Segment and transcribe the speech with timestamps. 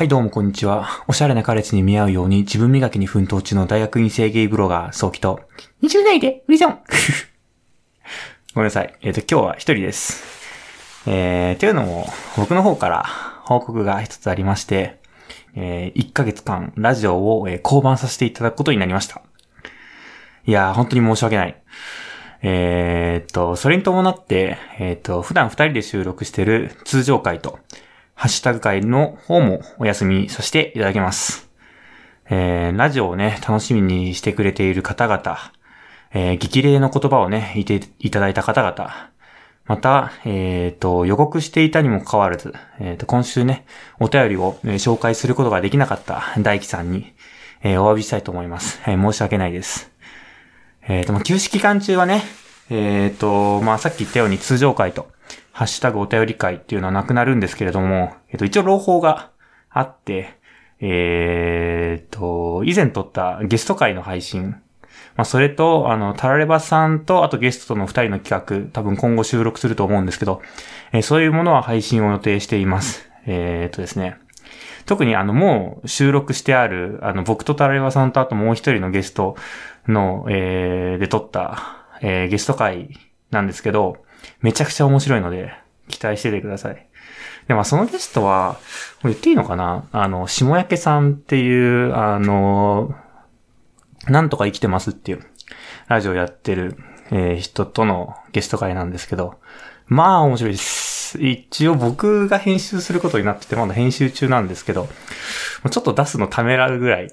[0.00, 1.04] はい、どうもこんにちは。
[1.08, 5.42] おしゃれな彼氏に見合うように自分磨きに奮闘中の大学院生ゲイブロガー、早期と、
[5.82, 6.78] 20代で、ウィゾン
[8.54, 8.94] ごめんなさい。
[9.02, 10.24] えっ、と、今日は一人です。
[11.06, 13.04] えー、というのも、僕の方から
[13.44, 14.98] 報告が一つありまして、
[15.54, 19.20] えー、1ヶ月間、ラジオを、えー降板させていただくことになりました。
[20.46, 21.62] いやー、本当に申し訳ない。
[22.40, 27.58] えーっと、それに伴って、えーっと、普段二人で収録してる通常回と、
[28.20, 31.48] ハッシュタグ会の方もお休みさせていただきます。
[32.28, 35.38] えー、ラジオをね、楽しみにしてくれている方々、
[36.12, 39.10] えー、激励の言葉をね、言っていただいた方々、
[39.64, 43.64] また、えっ、と、予告していたにもかかわらず、えっ、と、今週ね、
[44.00, 47.14] お便りを、えー紹介することができなかった大輝さんに、
[47.62, 48.82] えーお詫びしたいと思います。
[48.86, 49.90] え申し訳ないです。
[50.86, 52.22] えっ、と、ま休止期間中はね、
[52.68, 55.08] えっ、と、まあ、さっき言ったように通常会と、
[55.60, 59.30] ハッシュタグお便り会っていうのはなくなるんですけれども、えっ、と、一応朗報が
[59.68, 60.38] あって、
[60.80, 64.52] えっ、と、以前撮ったゲスト会の配信、
[65.16, 70.40] まあ、それと、あの、タラレバさんと、あとゲストとの二人の企画、多分今後収録すると思うんですけど、
[70.92, 73.10] えーそういうものは配信を予定しています。
[73.26, 74.16] えっ、とですね。
[74.86, 79.36] 特にあの、もう収録してある、あの、僕とタラレバさんとあともう一人のゲスト
[79.86, 82.88] の、えーで撮った、えーゲスト会
[83.30, 84.04] なんですけど、
[84.40, 85.52] めちゃくちゃ面白いので、
[85.88, 86.86] 期待しててください。
[87.48, 88.58] で、まあ、そのゲストは、
[89.02, 89.88] 言っていいのかな？
[89.92, 92.94] あの、下焼さんっていう、あの、
[94.06, 95.26] なんとか生きてますっていう、
[95.88, 96.76] ラジオやってる、
[97.10, 99.40] えー人とのゲスト会なんですけど、
[99.86, 101.18] まあ面白いです。
[101.20, 104.88] 一応僕が編集することになってて、まだ編集中なんですけど、
[105.68, 107.12] ちょっと出すのためらうぐらい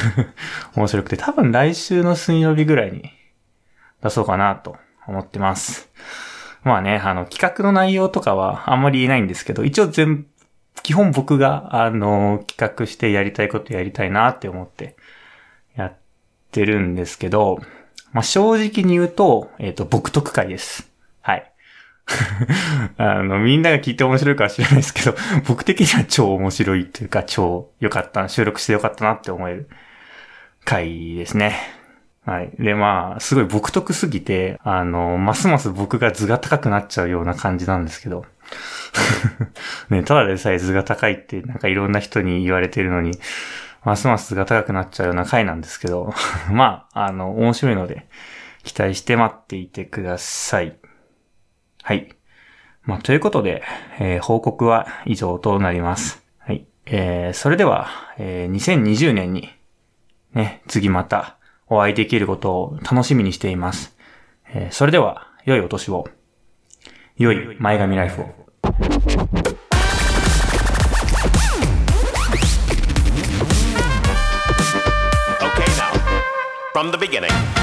[0.74, 3.10] 面白くて、多分来週の水曜日ぐらいに
[4.02, 4.76] 出そうかなと
[5.06, 5.90] 思ってます。
[6.62, 10.26] まあね、あの、企画の内容とかはあんまり言えないんですけど、一応全、
[10.82, 14.96] 基本僕が、あの、企画してやりたいことやりたいなって思って
[15.76, 15.96] やっ
[16.50, 17.58] てるんですけど、
[18.12, 20.90] まあ正直に言うと、えっ、と、僕特会です。
[21.20, 21.52] はい。
[22.98, 25.14] あの、みんなが聞いて面白いかは知らないですけど、
[25.46, 29.68] 僕的には超面白いというか、超良かった、収録して良かったなって思える
[30.64, 31.56] 回ですね。
[32.26, 32.50] はい。
[32.58, 38.26] で、まあ、すごい僕得すぎて、あの、ますます僕が図が高くなっちゃうような感じなんですけど。
[39.90, 43.12] ね、ただでさえ図が高いって、なんかいろんな人に言われてるのに、
[43.84, 46.12] ますます図が高くなっちゃうような回なんですけど、
[46.50, 48.08] まあ、あの、面白いので、
[48.64, 50.76] 期待して待っていてください。
[51.84, 52.08] はい。
[52.82, 53.62] まあ、ということで、
[54.00, 56.24] えー報告は以上となります。
[56.38, 56.66] はい。
[56.86, 57.88] えーそれでは、
[58.18, 59.48] えー2020年に、
[60.34, 61.36] ね、次また
[61.68, 63.96] お会いできることを楽しみにしています。
[64.48, 66.06] えーそれでは、良いお年を。
[67.16, 68.26] 良い前髪ライフを。
[75.40, 75.92] Okay, now,
[76.72, 77.55] from the beginning.